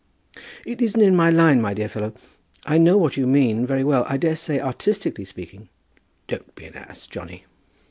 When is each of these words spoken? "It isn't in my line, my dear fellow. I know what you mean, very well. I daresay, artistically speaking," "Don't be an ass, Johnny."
"It 0.65 0.81
isn't 0.81 1.01
in 1.01 1.15
my 1.15 1.29
line, 1.29 1.61
my 1.61 1.75
dear 1.75 1.87
fellow. 1.87 2.15
I 2.65 2.79
know 2.79 2.97
what 2.97 3.17
you 3.17 3.27
mean, 3.27 3.67
very 3.67 3.83
well. 3.83 4.03
I 4.09 4.17
daresay, 4.17 4.59
artistically 4.59 5.25
speaking," 5.25 5.69
"Don't 6.27 6.55
be 6.55 6.65
an 6.65 6.73
ass, 6.73 7.05
Johnny." 7.05 7.45